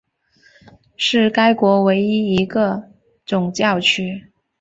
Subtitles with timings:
[0.97, 2.89] 是该国唯一一个
[3.23, 4.31] 总教区。